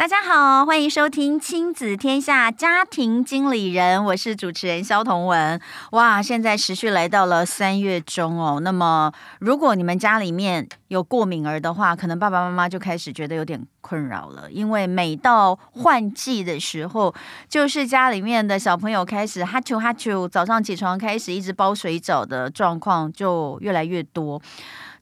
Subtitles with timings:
[0.00, 5.60] 大家好，欢迎收听《亲子天下家庭经理人》，我是主持人萧彤文。
[5.90, 8.60] 哇，现在持续来到了三月中哦。
[8.60, 17.14] 那么，如果你们家里面有过敏儿的话，可能爸爸妈妈就开始觉得有点困扰了，因为每到换季的时候，
[17.46, 24.40] 就是家里面的小朋友开始哈啾哈啾，早上起床开始一直包水饺的状况就越来越多。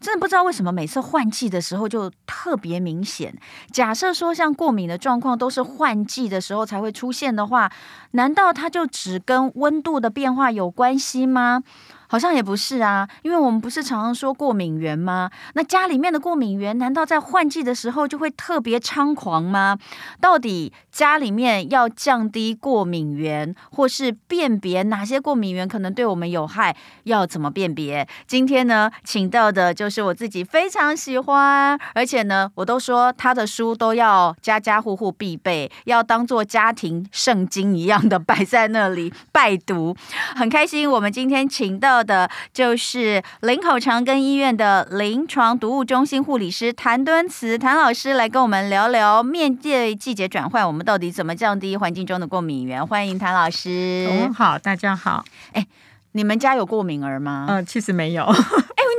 [0.01, 3.37] 真的不知道为什么每次换季的时候就特别明显。
[3.73, 7.73] 假设说像过敏的状况都是换季的时候才会出现的话，
[8.13, 11.63] 难道它就只跟温度的变化有关系吗？
[12.09, 15.31] 好像也不是啊，因为我们不是常常说过敏源吗？
[15.53, 19.79] 那家里面的过敏源难道在换季的时候就会特别猖狂吗？
[20.21, 26.75] 到底家里面要降低过敏源，或是辨别哪些过敏源可能对我们有害，
[27.05, 28.09] 要怎么辨别？
[28.27, 39.95] 今天呢，请到的就是我自己非常喜欢，而且呢，我都说他的书都要家家户户必备，要当做家庭圣经一样的摆在那里拜读。
[40.35, 41.98] 很开心，我们今天请到。
[42.03, 52.87] 的就是林口长庚医院的临床毒物中心护理师谭敦慈谭老师来跟我们聊聊，面对季节转换，我们到底怎么降低环境中的过敏源？
[52.87, 54.09] 欢迎谭老师。
[54.11, 55.25] 嗯，好，大家好。
[55.53, 55.67] 哎，
[56.13, 57.47] 你们家有过敏儿吗？
[57.49, 58.27] 嗯，其实没有。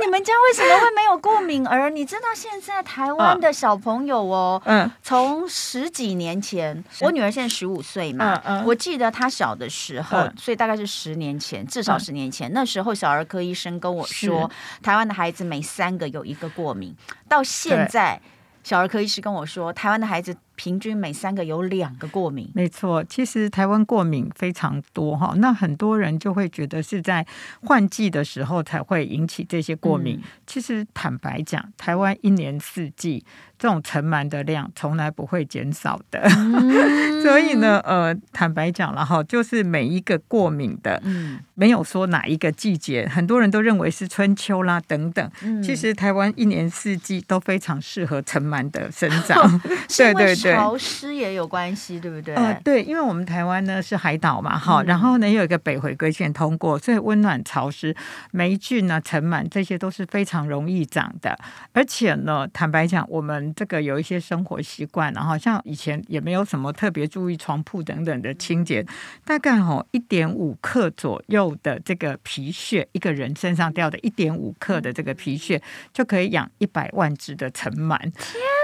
[0.00, 1.90] 你们家为什么会没有过敏儿？
[1.90, 14.50] 你知道现在台湾的小朋友哦，嗯，从十几年前，我女儿现在十五岁嘛，嗯嗯，我记得她小的时候，所以大概是十年前，至少十年前，那时候小儿科医生跟我说，
[14.82, 16.96] 台湾的孩子每三个有一个过敏，
[17.28, 18.20] 到现在，
[18.64, 20.34] 小儿科医师跟我说，台湾的孩子。
[20.60, 23.02] 平均每三个有两个过敏，没错。
[23.04, 27.26] 其实台湾过敏非常多哈，那很多人就会觉得是在
[27.62, 30.18] 换季的时候才会引起这些过敏。
[30.18, 33.24] 嗯、其实坦白讲，台湾一年四季
[33.58, 45.30] 这种尘螨的量从来不会减少的，嗯、 所以呢，呃，坦白讲了哈，就是每一个过敏的，嗯，没有说哪一个季节，很多人都认为是春秋啦等等。
[45.42, 49.58] 嗯、其实台湾一年四季都非常适合尘螨的生长，
[49.96, 50.49] 对对对。
[50.54, 52.34] 潮湿也有关系，对不对？
[52.34, 57.94] 呃，对，因为我们台湾呢是海岛嘛，哈、嗯，然后呢有一个北回归线通过，所以温暖潮湿，
[58.32, 61.38] 霉菌呢、尘螨这些都是非常容易长的。
[61.72, 68.84] 而且呢，坦白讲，我们这个有一些生活习惯，然后像以前也没有什么特别注意床铺等等的清洁，
[69.24, 75.60] 大概哈一点五克左右的这个皮屑，一个人身上掉的一点五克的这个皮屑，
[75.92, 77.98] 就可以养一百万只的尘螨。
[78.00, 78.12] 天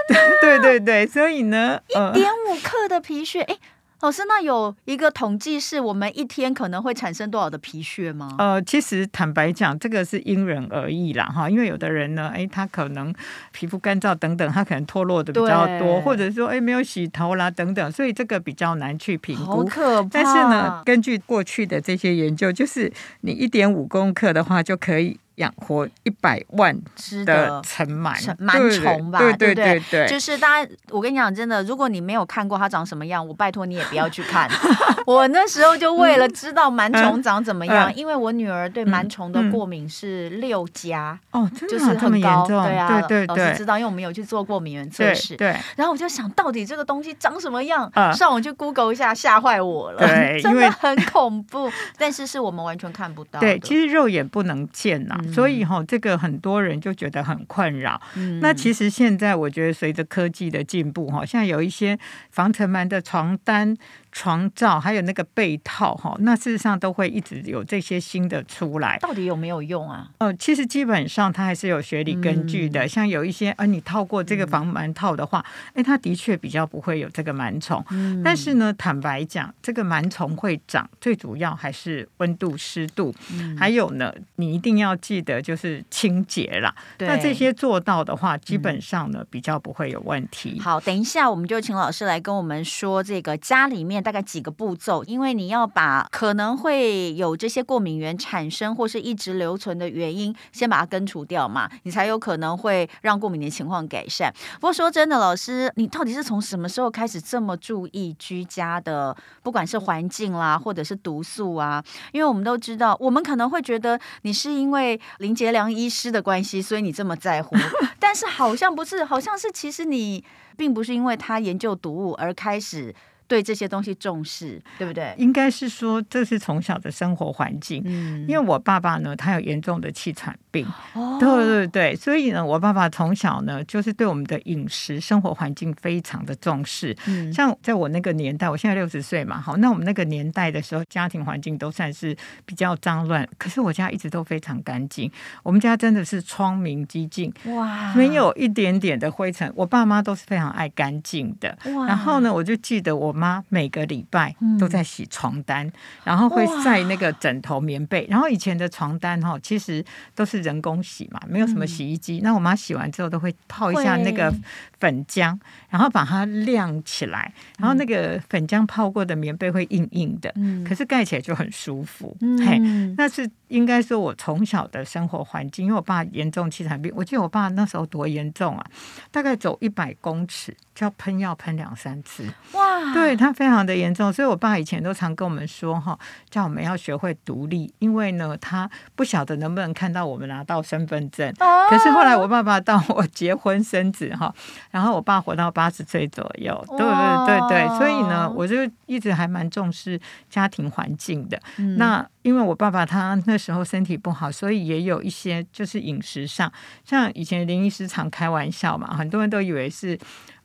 [0.09, 0.17] 哪！
[0.41, 1.66] 对对对，所以呢。
[1.89, 3.57] 一点五克的皮屑，哎，
[4.01, 8.35] 老师，那有一个统计是我们一天可能会产生多少的皮屑吗？
[8.37, 13.13] 呃，其实坦白讲，这个是因人而异啦，哈，因为有的人呢，哎，他可能
[13.51, 19.43] 皮肤干燥等等，他可能脱落的比较多，或者说，哎，没有洗头啦等等，所以这个比较难去评估。
[19.45, 20.09] 好可怕。
[20.11, 25.19] 但是呢，根据过去的这些研究，就是你一点五公克的话就可以。
[25.37, 27.59] 养活一百万只的。
[27.63, 28.15] 尘螨。
[28.37, 34.47] 螨虫吧，对对对就是大家，我跟你讲，真的，如果你没有看过它长什么样，我拜托你也不要去看。
[35.05, 45.55] 我那时候就为了知道螨虫长怎么样，因为我女儿对螨虫的过敏是六加哦，就是很高，对啊，对对，老师知道，因为我们有去做过敏原测试，对。
[45.75, 51.71] 然后我就想到底这个东西长什么样，上网去 Google 一下，吓坏我了，对， 真的很恐怖。
[51.97, 56.07] 但是是我们完全看不到，对，其实肉眼不能见呐，所以哈这个。
[56.07, 58.01] 个很多人就觉得很困扰。
[58.15, 61.99] 嗯、那其实现在我觉得随着科技的进步，哈，像有一些
[62.29, 63.75] 防尘螨的床单。
[64.17, 70.09] 床罩还有那个被套哈，那事实上都会一直有这些新的出来，到底有没有用啊？
[70.17, 72.83] 呃，其实基本上它还是有学理根据的。
[72.83, 77.85] 嗯、像有一些，呃，你套过这个防螨套的话，哎、嗯，它的确比较不会有这个螨虫。
[77.91, 86.73] 嗯、但是呢，坦白讲，这个螨虫会长，最主要还是温度、湿度，嗯、还有呢，你一定要记得就是清洁啦。
[86.97, 90.59] 那这些做到的话，基本上呢，比较不会有问题。
[90.59, 94.03] 好，等一下我们就请老师来跟我们说这个家里面。
[94.07, 104.33] 大概几个步骤，因为你要把可能会有这些过敏源产生或是一直留存的原因，先把它根除掉嘛，你才有可能会让过敏的情况改善。
[104.61, 109.13] 不过说真的，老师，你到底是从什么时候开始这么注意居家的，
[109.43, 111.83] 不管是环境啦，或者是毒素啊？
[112.13, 117.57] 因为我们都知道，我们可能会觉得你是因为林杰良医师的关系，所以你这么在乎，
[117.99, 120.23] 但是好像不是，好像是其实你
[120.55, 122.95] 并不是因为他研究毒物而开始。
[123.27, 125.13] 对这些东西重视，对不对？
[125.17, 127.83] 应该是说，这是从小的生活环境。
[127.85, 130.65] 嗯，因为我爸爸呢，他有严重的气喘病。
[130.93, 136.95] 哦，对对对，所以呢，我爸爸从小呢，就是对我们的饮食生活环境非常的重视。
[137.05, 142.15] 嗯，像在我那个年代，我现在六十岁嘛，好，那我们那个年代的时候，家庭环境都算是
[142.45, 145.11] 比较脏乱，可是我家一直都非常干净。
[145.43, 149.51] 我们家真的是窗明几净，哇，没有一点点的灰尘。
[149.53, 151.57] 我爸妈都是非常爱干净的。
[151.75, 153.16] 哇，然后呢，我就记得我。
[153.17, 155.73] 妈每个礼拜都在洗床单，嗯、
[156.03, 158.07] 然后会晒那个枕头、棉被。
[158.09, 159.83] 然后以前的床单哈，其实
[160.13, 162.19] 都是人工洗嘛，没有什么洗衣机。
[162.19, 164.33] 嗯、那我妈洗完之后都会泡一下那个
[164.79, 165.37] 粉浆，
[165.69, 167.33] 然后把它晾起来。
[167.57, 172.15] 然后那个粉浆泡过的棉被会硬硬的，嗯、可是盖起来就很舒服。
[172.21, 172.59] 嗯、嘿，
[172.95, 178.65] 那是应该说我从小的生活环境，因为我爸严重气喘病，我记得我爸那时候多严重啊，
[179.09, 182.23] 大概走一百公尺就要喷药喷两三次。
[182.53, 183.06] 哇，对。
[183.07, 185.97] 对他非常的严重，所以我爸以前都常跟我们说哈，
[186.29, 191.33] 叫我们要学会独立，因为呢，他不晓得能不能看到我们拿到身份证。
[191.39, 194.35] 哦、可是后来我爸爸到我结婚生子哈，
[194.71, 198.57] 然后我爸活到八十岁左右，对对对对，所以呢，我就
[198.87, 199.97] 一直还蛮重视
[200.29, 201.41] 家庭环境的。
[201.59, 206.51] 嗯、那因为我爸爸他那时候身体不好，所以也有一些就是饮食上，
[206.83, 209.97] 像以前林医师常开玩笑嘛，很多人都以为是。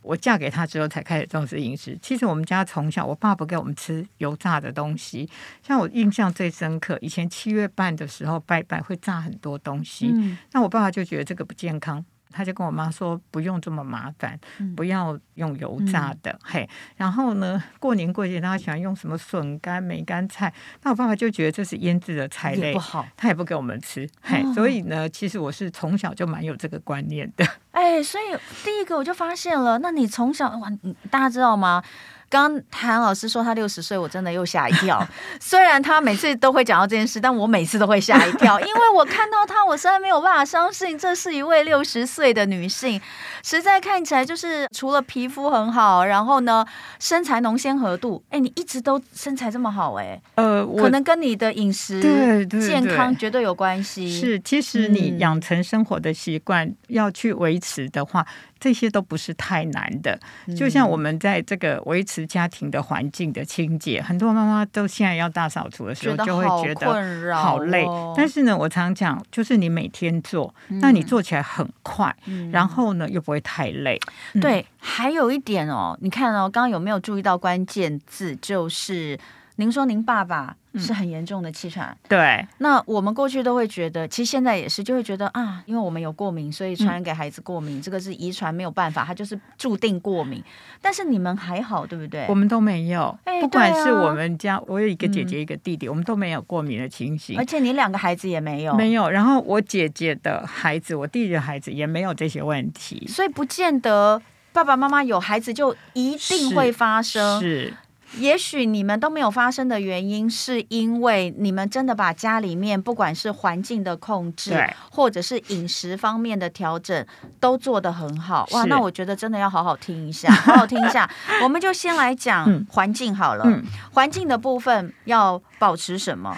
[0.03, 1.99] 我嫁给他之后才开始重视饮食。
[2.03, 5.29] 其实我们家从小，我爸不给我们吃油炸的东西。
[5.63, 12.05] 像我印象最深刻，以前七月半的时候拜拜会炸很多东西，嗯、那我爸爸就觉得这个不健康。
[12.35, 16.71] 他就跟我妈说，不用这么麻烦，嗯、不要用油炸的，嗯、嘿。
[16.97, 20.51] 然后呢，过年过节他喜欢用什么笋干、梅干菜，
[20.83, 24.43] 那我爸爸就觉得这是腌制的菜类，不好，他也不给我们吃，嘿。
[24.43, 27.47] 哦、所以呢，其实我是从小就蛮有这个观念的。
[27.73, 28.25] 哎，所以
[28.65, 30.71] 第一个我就发现了，那你从小哇，
[31.11, 31.83] 大家知道吗？
[32.29, 35.07] 刚刚谭老师说他六十岁，我真的又吓一跳。
[35.39, 42.99] 虽然他每次都会讲到这件事，但我每次都会吓一跳，因为我看到他，我实在没有办法相信这是一位六十岁的女性，
[43.43, 46.65] 实在看起来就是除了皮肤很好，然后呢，
[46.99, 54.11] 身材浓鲜合度，哎，你一直都身材这么好，哎，呃，可能跟你的饮食对对健康绝对有关系。
[54.11, 58.27] 是，其实你养成生活的习惯、嗯、要去维持的话。
[58.63, 60.17] 这些都不是太难的，
[60.57, 67.85] 就像我们在这个维持家庭的环境的清洁，嗯、很多妈妈都现在要大扫除的时候，就会觉得好累。
[67.85, 73.99] 哦、但是呢，我常讲，就是你每天做，嗯、那你做起来很快，嗯、然后呢又不会太累。
[74.41, 78.37] 对，嗯、还有一点哦，你看哦，刚刚有没有注意到关键字？
[78.37, 79.19] 就是
[79.63, 80.57] 您说您爸爸。
[80.79, 82.49] 是很严重的气喘，嗯，对。
[82.57, 90.43] 那我们过去都会觉得，其实现在也是，就会觉得啊，因为我们有过敏，所以传染给孩子过敏，嗯、这个是遗传没有办法，他就是注定过敏。
[90.81, 92.25] 但是你们还好，对不对？
[92.27, 97.37] 我们都没有，欸、不管是我们家，我有一个姐姐，一个弟弟，嗯、我们都没有过敏的情形。
[97.37, 99.11] 而且你两个孩子也没有，没有。
[99.11, 104.23] 然后我姐姐的孩子，我弟弟的孩子也没有这些问题，所以不见得
[104.55, 107.39] 爸爸妈妈有孩子就一定会发生。
[107.43, 107.75] 是。
[108.13, 117.07] 是也许你们都没有发生的原因，是因为你们真的把家里面不管是环境的控制，对或者是饮食方面的调整，
[117.41, 118.47] 都做得很好。
[118.53, 121.09] 哇，那我觉得真的要好好听一下，好好听一下。
[121.43, 126.37] 我们就先来讲环境好了，嗯、环境的部分要保持什么？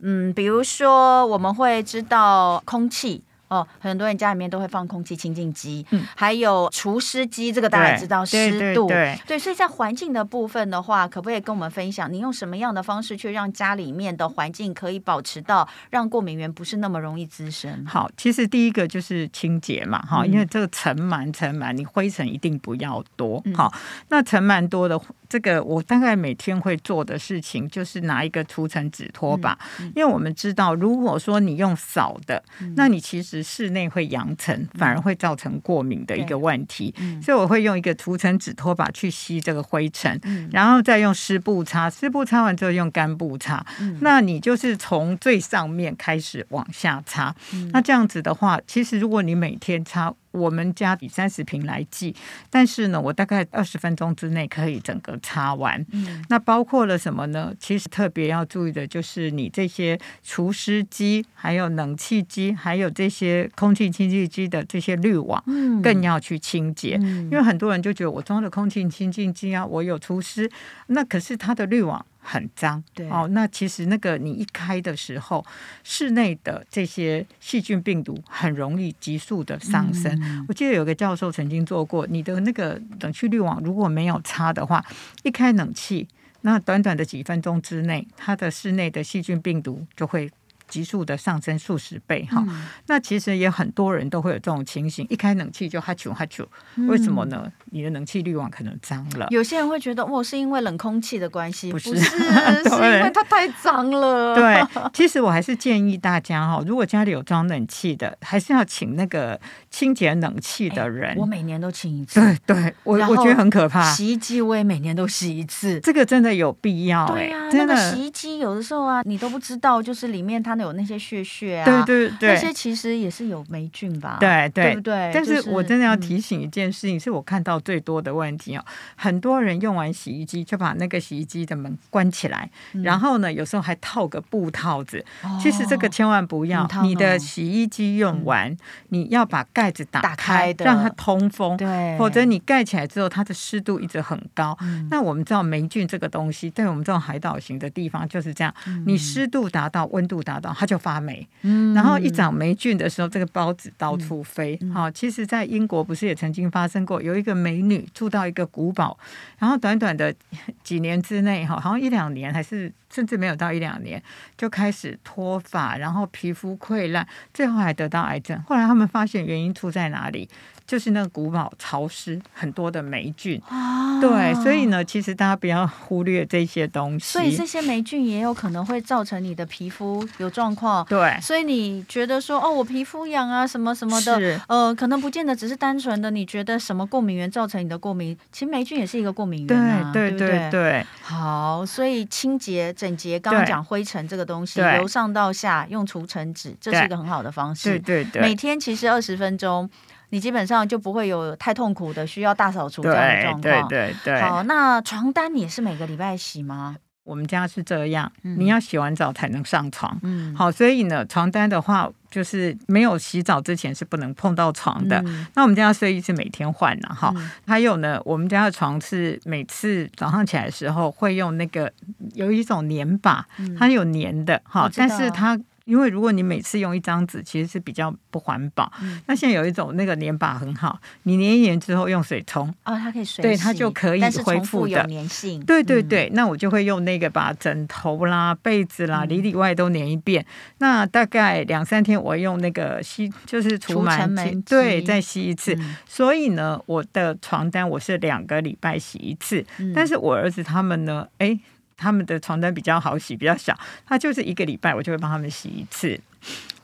[0.00, 3.22] 嗯，比如说我们会知道空气。
[3.48, 17.84] 哦，很多人家里面都会放空气清净机，嗯，还有除湿机，这个大家知道湿度，对，对，所以在环境的部分的话，可不可以跟我们分享，你用什么样的方式去让家里面的环境可以保持到让过敏源不是那么容易滋生？
[17.86, 25.00] 好，其实第一个就是清洁嘛，哈，因为这个尘螨尘螨，你灰尘一定不要多，好，嗯，那尘螨多的。
[25.28, 29.58] 这个我大概每天会做的事情就是拿一个除尘纸拖把，
[29.92, 36.94] 因为我们知道，如果说你用扫的，嗯、那你其实室内会扬尘，反而会造成过敏的一个问题。
[36.98, 43.64] 嗯、所以我会用一个除尘纸拖把去吸这个灰尘，嗯、然后再用湿布擦，湿布擦完之后用干布擦。
[43.80, 47.34] 嗯、那你就是从最上面开始往下擦。
[47.52, 50.14] 嗯、那这样子的话，其实如果你每天擦。
[50.36, 52.14] 我们家以三十瓶来计，
[52.50, 55.84] 但是呢，我大概二十分钟之内可以整个擦完。
[55.92, 57.52] 嗯，那包括了什么呢？
[57.58, 66.98] 其实特别要注意的就是你这些除湿机、还有冷气机、还有这些空气清净机的这些滤网，嗯，更要去清洁。
[67.00, 70.50] 嗯，因为很多人就觉得我装了空气清净机啊，我有除湿，
[70.88, 72.04] 那可是它的滤网。
[72.26, 75.44] 很脏，对哦，那其实那个你一开的时候，
[75.84, 80.12] 室内的这些细菌病毒很容易急速的上升。
[80.22, 84.84] 嗯、我记得有个教授曾经做过，你的那个冷气滤网如果没有擦的话，
[85.22, 86.08] 一开冷气，
[86.40, 90.30] 那短短的几分钟之内，它的室内的细菌病毒就会。
[90.68, 96.44] 急速的上升数十倍哈，嗯、那其实也很多人都会有这种情形，一开冷气就哈啾哈啾，
[96.88, 97.50] 为什么呢？
[97.70, 99.26] 你的冷气滤网可能脏了。
[99.30, 102.04] 有些人会觉得，哦，是因为冷空气的关系，不是，不是，
[102.68, 104.34] 是因为它太脏了。
[104.36, 109.38] 对， 其实我还是建议大家哈，如果家里有装冷气的，还是要请那个
[109.70, 111.16] 清洁冷气的人。
[111.16, 112.20] 我每年都清一次。
[112.20, 113.90] 对对，我我觉得很可怕。
[113.92, 117.06] 洗衣机我也每年都洗一次，这个真的有必要。
[117.06, 117.74] 对啊，真的。
[117.74, 124.18] 那个洗衣机有的时候啊，你都不知道，就是里面它有那些屑屑啊，对对对，那些其实也是有霉菌吧？
[124.20, 125.10] 对对，对不对？
[125.12, 128.64] 但是我真的要提醒一件事情，是我看到最多的问题哦。
[128.96, 132.50] 很多人用完洗衣机就把那个洗衣机的门关起来，
[132.82, 135.04] 然后呢，有时候还套个布套子。
[135.40, 138.56] 其实这个千万不要，你的洗衣机用完，
[138.88, 141.56] 你要把盖子打开，让它通风。
[141.56, 144.56] 对，否则你盖起来之后，它的湿度一直很高。
[144.90, 148.54] 那我们知道霉菌这个东西，对我们这种海岛型的地方就是这样，
[148.86, 151.26] 你湿度达到，温度达到，它就发霉。
[151.42, 154.58] 嗯，然后一长霉菌的时候，这个孢子到处飞。
[154.74, 158.98] 好，其实，在英国不是也曾经发生过，有一个美女住到一个古堡，
[159.38, 160.14] 然后短短的
[160.62, 164.02] 几年之内，哈，好像一两年，还是甚至没有到一两年，
[164.38, 168.42] 就开始脱发，然后皮肤溃烂，最后还得到癌症。
[168.48, 170.26] 后来他们发现原因出在哪里？
[170.66, 173.40] 就是那个古堡潮湿，很多的霉菌。
[173.46, 177.12] 啊、对，所以呢，其实大家不要忽略这些东西。
[177.12, 180.84] 所以这些霉菌也有可能会造成你的皮肤有状况。
[180.86, 190.38] 对，所以你觉得说哦，我皮肤痒啊，什么什么的，呃，可能不见得只是单纯的你觉得什么过敏源造成你的过敏，其实霉菌也是一个过敏源啊，对对对对。
[190.38, 197.78] 对对好，所以清洁整洁，刚刚讲灰尘这个东西，由上到下用除尘纸，这是一个很好的方式。
[197.80, 199.68] 对对对，每天其实二十分钟。
[200.10, 203.68] 你基本上就不会有太痛苦的需要大扫除这样的状况。
[203.68, 204.20] 对对对对。
[204.22, 206.76] 好，那床单你也是每个礼拜洗吗？
[207.06, 209.98] 我们家是这样，你要洗完澡才能上床。
[210.02, 210.34] 嗯。
[210.34, 215.00] 好，所以呢，床单的话，就是没有洗澡之前是不能碰到床的。
[215.06, 217.12] 嗯、那我们家的睡衣是每天换的哈。
[217.16, 221.72] 嗯、还有呢，我们家的床是每次早上起来的时候会用那个
[222.14, 223.24] 有一种粘把，
[223.56, 225.40] 它有粘的哈，但是它。
[225.66, 228.72] 因为如果你每次用一张纸，其实是比较不环保。
[228.80, 234.86] 嗯、那现在有一种那个粘把很好，你粘一粘之后用水冲，哦，它可以水洗，对，它就可以恢复的。
[234.86, 235.44] 粘性。
[235.44, 240.22] 对对对，嗯、那我就会用那个把枕头啦、被子啦里里外都粘一遍。
[240.22, 240.26] 嗯、
[240.58, 245.52] 那大概两三天，我用那个吸，就是除螨剂，对，再吸一次。
[245.58, 251.36] 嗯、所以呢，我的床单我是两个礼拜洗一次，嗯、但是我儿子他们呢，哎。
[251.76, 256.00] 他们的床单比较好洗，比较小，他就是一个礼拜我就会帮他们洗一次。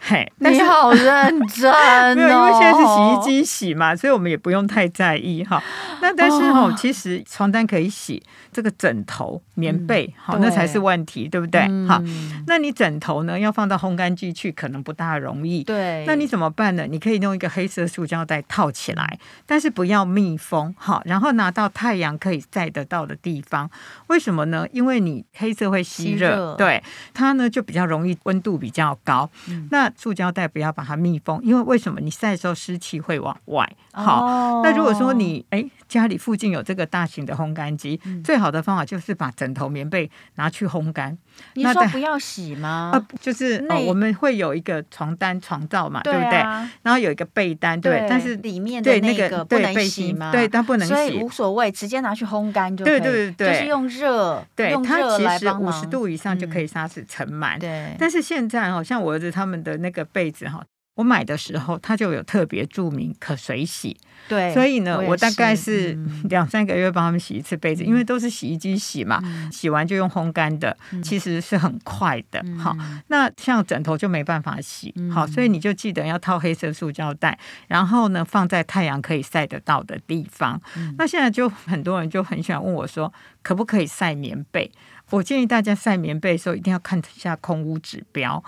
[0.05, 5.63] 嘿，但是你好 认真哦，没有，因为现在是洗衣机洗嘛，所以我们也不用太在意哈。
[6.01, 11.63] 那但是哦，其实床单可以洗，这个枕头、棉被，好，那才是问题，对不对？
[11.87, 12.03] 好，
[12.49, 15.63] 那你枕头呢，要放到烘干机去，可能不大容易。
[15.63, 16.85] 对，那你怎么办呢？
[16.91, 23.71] 你可以用一个黑色塑胶袋套起来，但是不要密封，好，然后拿到太阳可以晒得到的地方。
[24.09, 24.67] 为什么呢？
[24.73, 26.83] 因为你黑色会吸热，对
[27.15, 29.31] 它呢就比较容易温度比较高。
[29.71, 32.01] 那塑胶袋不要把它密封，因为为什么？
[32.01, 33.77] 你晒的时候湿气会往外。
[33.93, 41.17] 好，哦、那如果说你哎家里附近有这个大型的烘干机，嗯、最好的方法就是把枕头、棉被拿去烘干。
[41.55, 42.91] 你说不要洗吗？
[42.95, 46.39] 呃，就是、哦、我们会有一个床单、床罩嘛，对，不对？
[46.83, 50.33] 然后有一个被单，对，对但是里面的那个不能洗吗？
[50.33, 53.01] 对，但不能洗，所以无所谓，直接拿去烘干就可以。
[53.01, 57.57] 对对对，就是用热，对，用热其实五十度以上就可以杀死尘螨。
[57.59, 60.65] 嗯、对，但是现在好，像我儿子他们的那个被子哈。
[60.95, 63.97] 我买的时候，它就有特别注明可水洗，
[64.29, 72.45] 对，所以呢，我，我大概是 两三个月帮他们洗一次被子，嗯、因为都是洗衣机洗嘛，嗯、洗完就用烘干的，嗯、其实是很快的。
[72.59, 80.61] 好、嗯，那像枕头就没办法洗，好、嗯，所以你就记得要套黑色塑胶袋，然后呢，放在太阳可以晒得到的地方。
[80.77, 83.11] 嗯、那现在就很多人就很喜欢问我说，
[83.43, 84.71] 可不可以晒棉被？
[85.09, 88.45] 我建议大家晒棉被的时候一定要看一下空屋指标。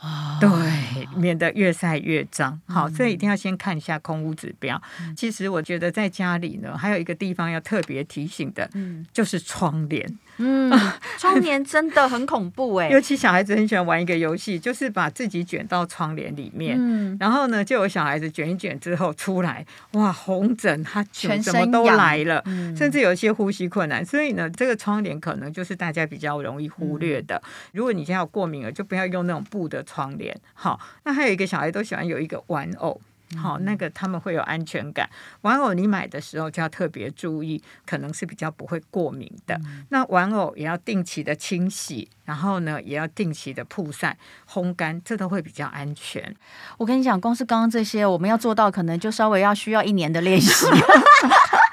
[0.00, 2.60] 哦，对，免得越晒越脏。
[2.66, 4.80] 好，所以一定要先看一下空污指标。
[5.00, 10.18] 嗯、其实我觉得在家里呢，还有一个地方要特别提醒的，嗯，就是窗帘。
[10.38, 10.70] 嗯，
[11.18, 24.04] 窗帘真的很恐怖哎，尤其小孩子很喜欢玩一个游戏，就是把自己卷到窗帘里面，嗯，然后呢，就有小孩子卷一卷之后出来，哇，红疹，他全什么都来了，嗯、甚至有一些呼吸困难。
[24.04, 27.36] 所以呢，这个窗帘可能就是大家比较容易忽略的。
[27.36, 30.38] 嗯、如果你现在有过敏了，就不要用那种布的窗帘。
[30.54, 33.00] 好，那还有一个小孩都喜欢有一个玩偶。
[33.34, 35.08] 好，那个他们会有安全感。
[35.40, 39.54] 玩偶你买的时候就要特别注意，可能是比较不会过敏的。
[39.64, 44.16] 嗯、那玩偶也要定期的清洗，然后呢也要定期的曝晒、
[44.48, 46.34] 烘干，这都会比较安全。
[46.78, 50.66] 我跟你讲，光是刚刚这些，我们要做到，可能就稍微要需要一年的练习。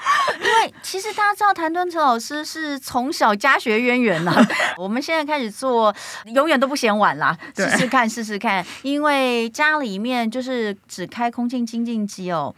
[0.82, 4.36] 其实大家知道，谭敦成老师是从小家学渊源呐。
[4.78, 5.94] 我们现在开始做，
[6.26, 7.38] 永远都不嫌晚啦。
[7.56, 8.66] 试试看，试试看。
[8.82, 12.54] 因为家里面就是只开空气清净机哦，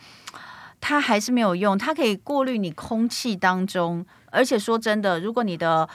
[0.81, 1.77] 它还是没有用。
[1.77, 5.87] 它可以过滤你空气当中，而且说真的，如果你的。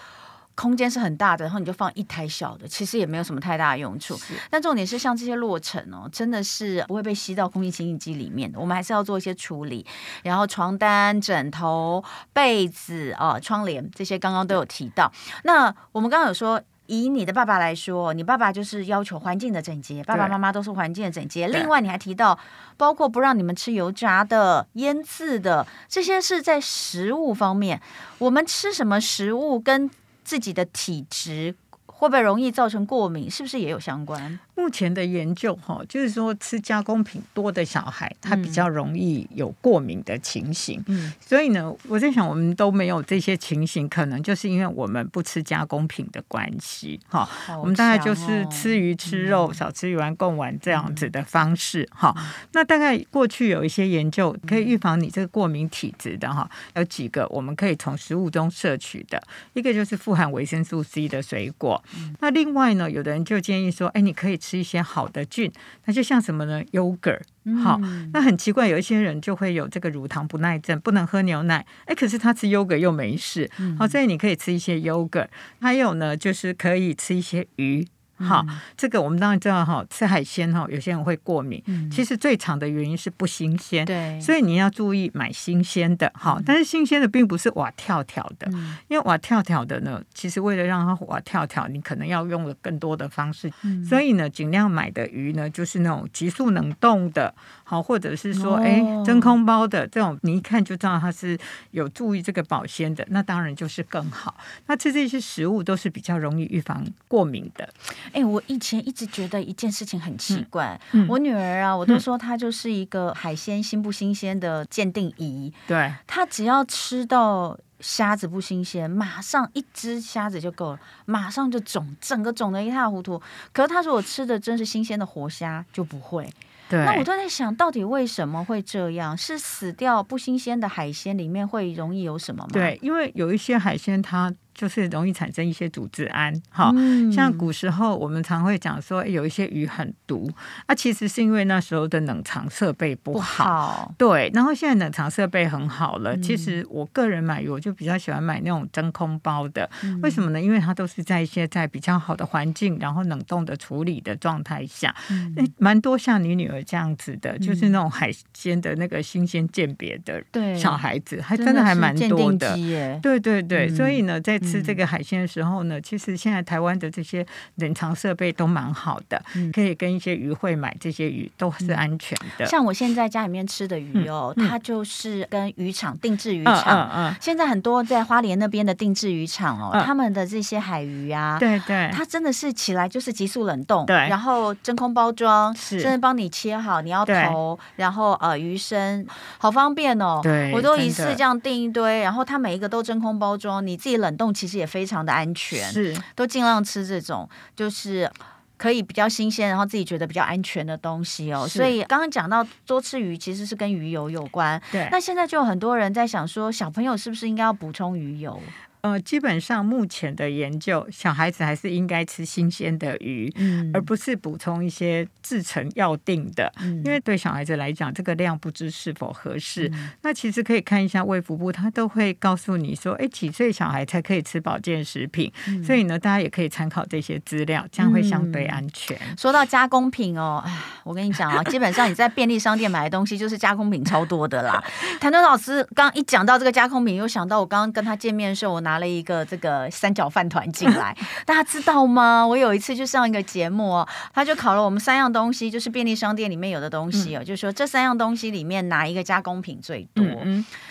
[0.60, 4.14] 空间是很大的，然后你就放一台小的，其实也没有什么太大的用处。
[4.50, 8.60] 但重点是像这些落尘哦，真的是不会被吸到空气清净机里面的。
[8.60, 9.86] 我们还是要做一些处理。
[10.22, 15.10] 然后床单、枕头、被子啊、哦、窗帘这些，刚刚都有提到。
[15.44, 21.48] 那我们刚刚有说，以你的爸爸来说，你爸爸就是要求环境的整洁，爸爸妈妈都是环境的整洁。
[21.48, 22.38] 另外，你还提到，
[22.76, 27.80] 包括不让你们吃油炸的、腌制的，这些是在食物方面。
[28.18, 29.88] 我们吃什么食物跟
[30.30, 31.56] 自己的体质
[31.86, 33.28] 会不会容易造成过敏？
[33.28, 34.38] 是不是也有相关？
[34.60, 40.82] 目前的研究哈，就是说吃加工品多的小孩，他比较容易有过敏的情形。
[40.86, 47.00] 嗯，所以呢，我在想，我们都没有这些情形，可能就是因为我们不吃加工品的关系。
[47.08, 47.26] 哈，
[47.58, 51.88] 我们大概就是吃鱼吃肉，少吃鱼丸贡丸这样子的方式。
[51.90, 52.14] 哈，
[52.52, 59.22] 那大概过去有一些研究可以预防你这个过敏体质的哈，有几个我们可以从食物中摄取的，
[59.54, 61.82] 一个就是富含维生素 C 的水果。
[62.20, 64.49] 那另外呢，有的人就建议说，哎，你可以吃。
[64.50, 65.52] 吃一些好的菌，
[65.84, 67.20] 那就像什么呢？Yogurt，
[67.62, 75.28] 好，嗯、那很奇怪，有一些人就会有这个乳糖不耐症，不能喝牛奶，哎，可是他吃 Yogurt 又没事，好，所以你可以吃一些 Yogurt，
[75.60, 77.86] 还有呢，就是可以吃一些鱼。
[78.20, 78.44] 好，
[78.76, 81.62] 这个我们当然知道哈，吃海鲜哈，有些人会过敏。
[81.66, 86.10] 嗯、其实最常的原因是不新鲜，对，所以你要注意买新鲜的。
[86.14, 93.50] 哈，嗯、但是新鲜的并不是瓦跳跳的，嗯、因为瓦跳跳的呢，其实为了让它瓦跳跳，你可能要用了更多的方式。
[93.62, 97.34] 嗯、所以呢，尽量买的鱼呢，就是那种急速冷冻的，
[97.70, 101.38] 好，或者是说，哎、哦，真空包的这种，你一看就知道它是
[101.70, 104.34] 有注意这个保鲜的，那当然就是更好。
[104.66, 107.72] 那吃这些食物都是比较容易预防过敏的。
[108.12, 115.52] 哎，我以前一直觉得一件事情很奇怪，嗯嗯、我女儿啊，我都说她就是一个海鲜新不新鲜的鉴定仪。
[115.68, 123.22] 对，她只要吃到虾子不新鲜，马上一只虾子就够了，马上就肿，整个肿得一塌糊涂。
[123.52, 126.28] 可是她说我吃的真是新鲜的活虾就不会。
[126.70, 129.14] 对，那我都在想到底为什么会这样？
[129.14, 132.50] 是死掉不新鲜的海鲜里面会容易有什么吗？
[132.52, 134.32] 对，因为有一些海鲜它。
[134.54, 140.30] 就是容易产生一些组织胺，哈、嗯、像古时候我们常会讲说有一些鱼很毒，
[140.66, 144.30] 啊，其实是因为那时候的冷藏设备不好，不好对。
[144.34, 150.40] 然后现在冷藏设备很好了，嗯、其实我个人买鱼我就比较喜欢买那种真空包的，嗯、为什么呢？
[150.40, 160.22] 因为它都是在一些在比较好的环境，然后冷冻的处理的状态下，嗯、蛮多像你女儿这样子的，就是那种海鲜的那个新鲜鉴别的
[160.56, 167.24] 小孩子，对还真的还蛮多的，的对对对，嗯、所以呢，在吃这个海鲜的时候呢，其实现在台湾的这些
[167.56, 172.46] 冷藏设备都蛮好的，嗯、可以跟一些鱼会买这些鱼都是安全的。
[172.46, 176.64] 像我现在家里面吃的鱼哦，它就是跟渔场定制渔场。
[176.64, 189.06] 嗯嗯嗯、现在很多在花莲那边的定制渔场哦，嗯、他们的这些海鱼啊，对对，它真的是起来就是急速冷冻，对，然后真空包装，是甚至帮你切好你要头，然后呃鱼身，
[189.38, 190.20] 好方便哦。
[190.22, 194.29] 对，我都一次这样订一堆，然后它每一个都真空包装，你自己冷冻。
[194.32, 198.10] 其实也非常的安全，是都尽量吃这种，就是
[198.56, 201.46] 可以比较新鲜，然后自己觉得比较安全的东西哦。
[201.48, 204.60] 所以刚刚讲到多吃鱼，其实是跟鱼油有关。
[204.70, 208.40] 对，那现在就有很多人在想说，小朋友是不是应该要补充鱼油？
[208.82, 219.68] 呃，基本上目前的研究，小孩子还是应该吃新鲜的鱼，嗯，而不是补充一些制成药定的，嗯，因为对小孩子来讲，这个量不知是否合适。
[219.74, 225.30] 嗯，那其实可以看一下卫福部，他都会告诉你说，哎，几岁小孩才可以吃保健食品？
[225.46, 228.96] 嗯，所以呢，大家也可以参考这些资料，这样会相对安全。
[229.10, 234.62] 嗯，说到加工品哦，哎，我跟你讲啊，基本上你在便利商店买的东西就是加工品超多的啦。
[234.98, 238.69] 谭敦老师刚一讲到这个加工品，又想到我刚刚跟他见面的时候，我拿。
[238.70, 242.24] 拿了一个这个三角饭团进来， 大家知道吗？
[242.24, 250.04] 我有一次去上一个节目，他就考了我们三样东西，就是便利商店里面有的东西哦，嗯、就是说这三样东西里面哪一个加工品最多？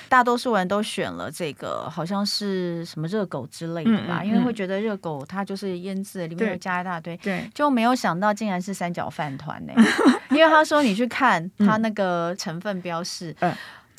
[0.08, 9.74] 大多数人都选了这个，好像是什么热狗之类的吧，因为会觉得热狗它就是腌制，里面又加一大堆，对，就没有想到竟然是三角饭团呢。
[10.32, 13.36] 因为他说你去看他那个成分标示。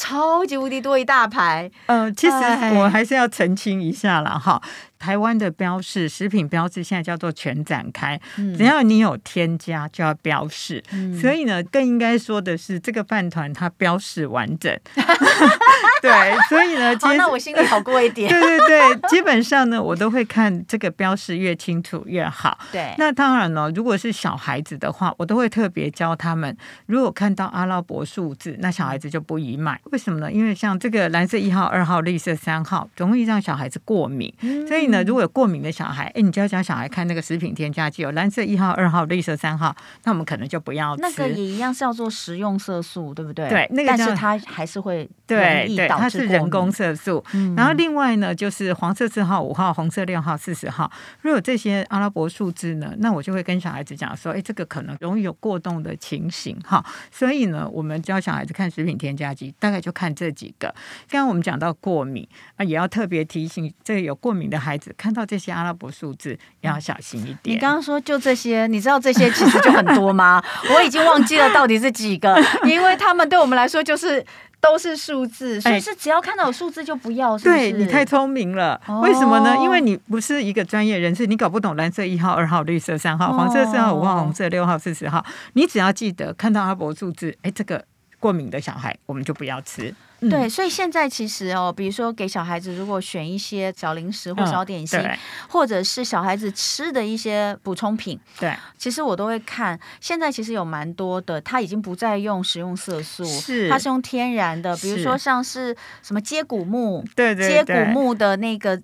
[0.00, 2.34] 超级无敌多一大排，嗯、呃，其实
[2.74, 4.58] 我还是要澄清一下了哈。
[5.00, 14.78] 台湾的标示，食品标示现在叫做全展开，嗯、只要你有添加就要标示，嗯、所以呢，更应该说的是这个饭团它标示完整。
[16.02, 16.10] 对，
[16.48, 18.28] 所以呢，好，那我心里好过一点。
[18.30, 22.58] 对对对，基本上呢，我都会看这个标示越清楚越好。
[22.70, 26.54] 对，那当然了，如果是小孩子的话，我都会特别教他们，
[26.86, 29.80] 如果看到阿拉伯数字，那小孩子就不宜买。
[29.92, 30.30] 为什么呢？
[30.30, 34.89] 因为像这个蓝色一号、二号、绿色三号，容易让小孩子过敏，嗯、所以。
[34.90, 39.74] 那如果有过敏的小孩，哎，你就要教小孩看那个食品添加剂，有蓝色一号、二号、绿色三号，
[40.04, 41.02] 那我们可能就不要吃。
[41.02, 43.48] 那个也一样是要做食用色素，对不对？
[43.48, 47.24] 对，那个、但是它还是会对对，它是人工色素。
[47.32, 50.90] 嗯、然后另外呢，就是黄色四号、五号、红色六号、四十号，
[51.22, 56.84] 如果这些阿拉伯数字呢，那我就会跟小孩子讲说，哎，这个可能容易有过动的情形哈。
[57.12, 60.68] 所以呢，我们教小孩子看食品添加剂，大概就看这几个。
[61.08, 62.26] 刚刚我们讲到过敏
[62.56, 64.79] 啊，也要特别提醒这个有过敏的孩子。
[64.96, 67.56] 看到这些阿拉伯数字要小心一点。
[67.56, 70.42] 你刚刚说就这些，你知道这些其实就很多吗？
[70.74, 74.24] 我已经忘记了到底是几个，因为他们对我们来说就是
[74.60, 77.36] 都是数字，所以是只要看到有数字就不要。
[77.36, 77.56] 是不是？
[77.56, 79.56] 对，你太聪明了，为什么呢？
[79.62, 85.24] 因为你不是一个专业人士，你搞不懂蓝色一号、二号、绿色三号、黄色四号、五号、红色六号、四十号。
[85.54, 87.84] 你只要记得看到阿拉伯数字，哎，这个
[88.18, 89.94] 过敏的小孩我们就不要吃。
[90.28, 99.78] 对，所以现在其实哦，比如说给小孩子如果选一些小零食或小点心，嗯、或者是小孩子吃的一些补充品，对，其实我都会看。
[100.00, 108.80] 现在其实有蛮多的，它已经不再用食用色素，是，它是用天然的，比如说像是什么接骨木，对对，接骨木的那个。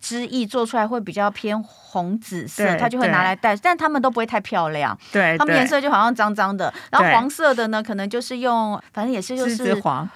[0.00, 4.98] 汁液做出来会比较偏红紫色，它就会拿来戴，但他们都不会太漂亮。
[5.12, 6.72] 对，他们颜色就好像脏脏的。
[6.90, 9.74] 然后黄色的呢，可能就是用，反正也是就是。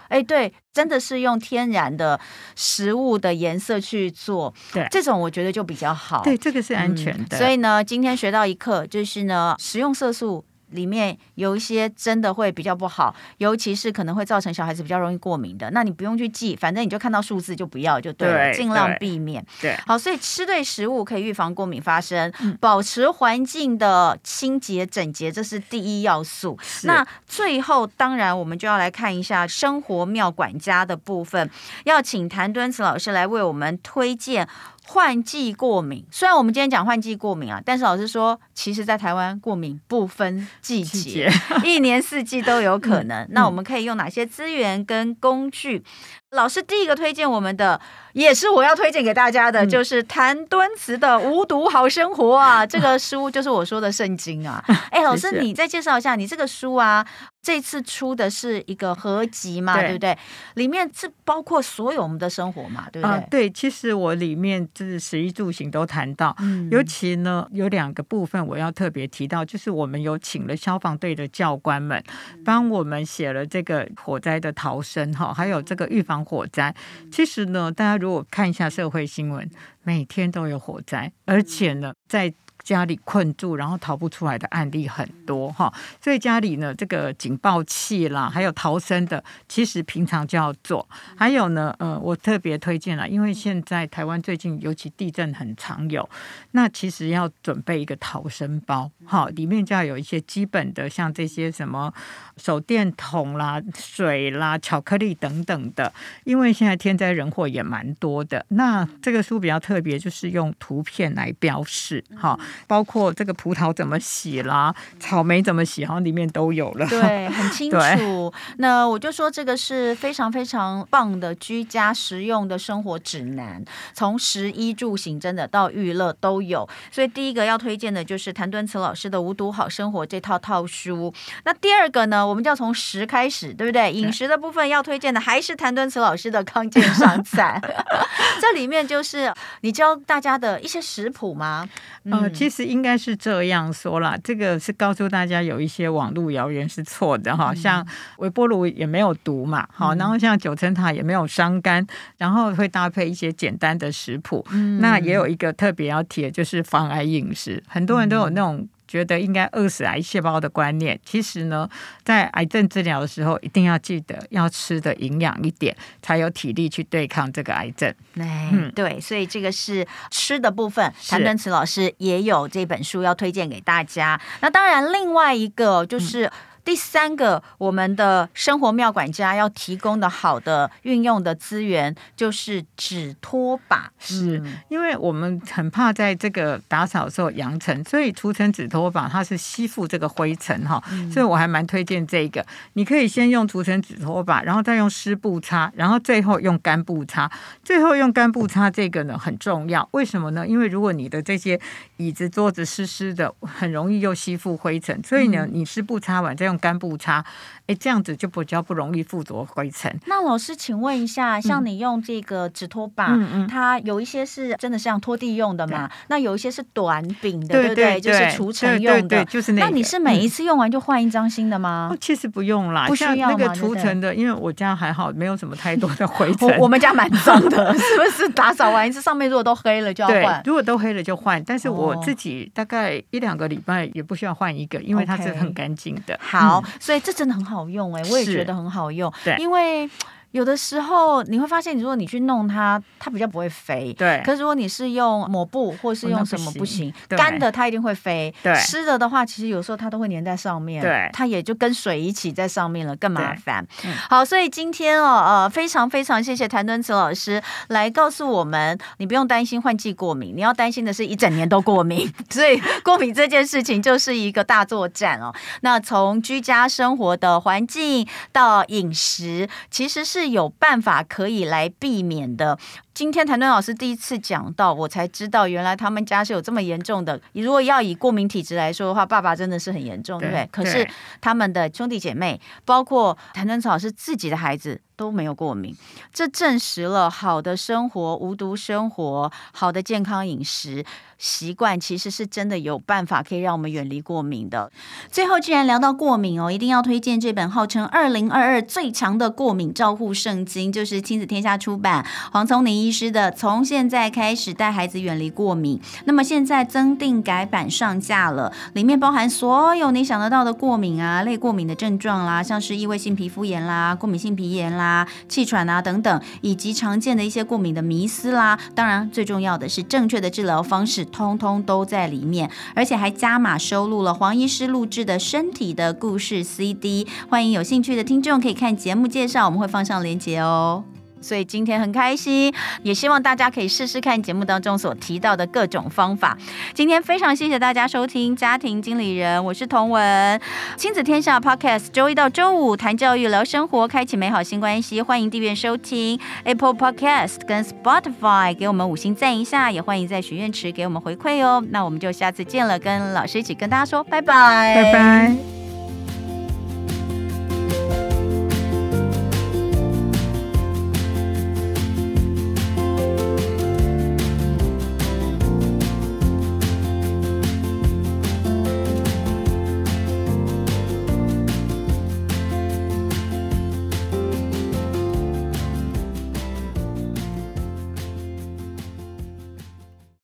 [0.09, 2.19] 哎，对，真的是用天然的
[2.57, 4.53] 食物的颜色去做。
[4.73, 6.23] 对，这种我觉得就比较好。
[6.23, 7.37] 对，这个是安全的。
[7.37, 10.45] 所以呢，今天学到一课，就是呢，食用色素。
[10.70, 15.70] 里面有一些真的会比较不好，尤其是可能会造成小孩子比较容易过敏的。
[15.70, 19.44] 那你不用去记，反正你就看到数字就不要就对了，对，尽量避免。
[19.61, 26.59] 对，好，所以吃对食物可以预防过敏发生，嗯、保持环境的清洁整洁，这是第一要素。
[26.83, 31.50] 那最后，当然我们就要来看一下生活妙管家的部分，
[31.85, 34.48] 要请谭敦慈老师来为我们推荐。
[34.88, 43.22] 换季过敏，虽然我们今天讲换季过敏啊，但是老师说，其实，在台湾过敏不分季节，季节 一年四季都有可能。
[43.24, 45.85] 嗯、那我们可以用哪些资源跟工具？
[46.33, 47.81] 老师第一个推荐我们的，
[48.12, 54.62] 也是我要推荐给大家的，就是谭敦慈的《无毒好生活》啊，这个书就是我说的圣经啊。
[54.93, 57.07] 哎，老师，你再介绍一下，你这个书啊，
[57.41, 60.19] 这次出的是一个合集嘛，对不对？
[60.55, 63.27] 里面是包括所有我们的生活嘛，对不对？
[63.31, 66.37] 对，其实我里面就是食衣住行都谈到，
[66.71, 72.05] 尤其呢有两个部分我要特别提到，就是我们有请了消防队的教官们
[72.45, 76.17] 帮我们写了这个火灾的逃生哈，还有这个预防。
[76.24, 76.74] 火灾，
[77.11, 79.48] 其实呢，大家如果看一下社会新闻，
[79.83, 90.87] 每天都有火灾，而且呢，在家里困住，然后逃不出来的案例很多哈，所以家里呢，这个警报器啦，还有逃生的，其实平常就要做。
[91.16, 96.07] 还有呢，呃，我特别推荐了，因为现在台湾最近尤其地震很常有，
[96.51, 101.92] 那其实要准备一个逃生包，哈，里面就要有一些基本的，像这些什么
[102.37, 105.92] 手电筒啦、水啦、巧克力等等的。
[106.25, 112.38] 因为现在天灾人祸也蛮多的，那这个书比较特别，就是用图片来标示，哈。
[112.66, 116.87] 包括这个葡萄怎么洗啦，草莓怎么洗，好像里面都有了。
[116.87, 118.32] 对， 很清楚。
[118.58, 126.68] 那我就说这个是非常非常棒的居家实用的生活指南，从食衣住行真的到娱乐都有。
[126.90, 131.12] 所以第一个要推荐的就是谭敦慈老师的《无毒好生活》这套套书。
[131.44, 133.92] 那第二个呢，我们就要从食开始，对不对？
[133.92, 137.61] 饮食的部分要推荐的还是谭敦慈老师的康健上菜，
[138.40, 139.32] 这里面就是
[139.62, 141.68] 你教大家的一些食谱吗？
[142.04, 147.85] 嗯、呃，其实应该是这样说啦，这个是告诉大家有一些网络谣言是错的哈，像
[148.18, 151.85] 微波炉也没有毒嘛，好，然后像九层塔也没有伤肝，
[152.16, 158.68] 然后会搭配一些简单的食谱，嗯、那也有一个特别要提的就是防癌饮食，很多人都有那种。
[158.88, 161.68] 觉得应该饿死癌细胞的观念，其实呢，
[162.03, 167.94] 在癌症治疗的时候，一定要记得要吃的营养一点，才有体力去对抗这个癌症。
[168.18, 170.92] 哎，嗯，对，所以这个是吃的部分。
[171.07, 174.20] 谭敦慈老师也有这本书要推荐给大家。
[174.40, 176.24] 那当然，另外一个就是。
[176.24, 176.33] 嗯
[176.64, 192.44] 第三个，我们的生活妙管家要提供的好的运用的资源就是纸拖把，是因为我们很怕在这个打扫的时候扬尘，所以除尘纸拖把它是吸附这个灰尘哈，所以我还蛮推荐这个。
[192.75, 197.31] 你可以先用除尘纸拖把，然后再用湿布擦，然后最后用干布擦。
[197.64, 200.47] 最后用干布擦这个呢很重要，为什么呢？
[200.47, 201.59] 因为如果你的这些
[201.97, 206.58] 椅子桌子湿湿的，很容易又吸附灰尘，所以呢，你湿布擦完再用。
[206.59, 207.25] 干布擦，
[207.66, 209.94] 哎，这样子就比较不容易附着灰尘。
[210.07, 215.90] 那老师，请问一下，像你用这个纸拖把，嗯嗯、它有一些是真的像拖地用的嘛？
[216.09, 218.01] 那有一些是短柄的，对，对不对？
[218.01, 219.68] 就是除尘用的，对对对就是那个。
[219.68, 221.88] 那你是每一次用完就换一张新的吗？
[221.92, 226.49] 嗯、其实不用啦，不需要那个除尘的，因为我家还好，没有什么太多的灰尘。
[226.49, 228.29] 我，我们家蛮脏的， 是不是？
[228.31, 230.42] 打扫完一次，上面如果都黑了就要换。
[230.44, 231.42] 如果都黑了就换。
[231.44, 236.14] 但是我自己大概一两个礼拜也不需要换一个，因为它是很干净的。
[236.14, 236.38] Okay.
[236.38, 236.64] 好。
[236.81, 239.88] 所以这真的很好用哎、欸，我也觉得很好用，对，因为。
[240.33, 243.95] 有的时候你会发现，如果你去弄它，它比较不会飞。
[243.95, 244.21] 对。
[244.25, 248.33] 可是如果你是用抹布或是用什么不行，干的它一定会飞。
[248.43, 248.55] 对。
[248.57, 250.83] 湿的的话，其实有时候它都会粘在上面。
[250.83, 251.09] 对。
[251.14, 253.67] 它也就跟水一起在上面了，更麻烦。
[254.11, 262.07] 好，所以今天哦，呃，非常非常谢谢谭敦慈老师来告诉我们，你不用担心换季过敏，你要担心的是一整年都过敏。
[262.29, 265.33] 所以过敏这件事情就是一个大作战哦。
[265.62, 270.17] 那从居家生活的环境到饮食，其实是。
[270.18, 272.59] 是有办法可以来避免的。
[272.98, 277.20] 今天谭敦老师第一次讲到，我才知道原来他们家是有这么严重的。
[277.32, 280.48] 如果要以过敏体质来说的话，爸爸真的是很严重，对不对？
[280.50, 280.84] 可是
[281.20, 285.76] 他们的兄弟姐妹，包括谭敦慈老师自己的孩子都没有过敏，
[286.12, 290.84] 这证实了好的生活、无毒生活、好的健康饮食
[291.18, 294.72] 习惯，其实是真的有办法可以让我们远离过敏的。
[295.08, 305.79] 最后，既然聊到过敏哦，一定要推荐这本号称二零二二最强的过敏照护圣经，就是亲子天下出版黄聪宁医师的《从现在开始带孩子远离过敏》。
[306.07, 315.07] 那么现在增订改版上架了，里面包含所有你想得到的过敏啊、类过敏的症状啦，像是异位性皮肤炎啦、过敏性皮炎啦。
[315.29, 330.85] 气喘啊等等，以及常见的一些过敏的迷思啦，当然最重要的是正确的治疗方式，通通都在里面，而且还加码收录了黄医师录制的身体的故事 CD，欢迎有兴趣的听众可以看节目介绍，我们会放上链接哦。
[331.20, 332.52] 所以今天很开心，
[332.83, 336.37] 也希望大家可以试试看节目当中所提到的各种方法。
[336.74, 340.40] 今天非常谢谢大家收听家庭经理人，我是童文，
[340.76, 345.02] 亲子天下 Podcast，周一到周五谈教育聊生活，开启美好新关系。
[345.02, 351.64] 欢迎订阅收听 Apple Podcast 跟 Spotify，给我们五星赞一下，也欢迎在许愿池给我们回馈哦。
[351.70, 355.58] 那我们就下次见了，跟老师一起跟大家说拜拜，拜拜。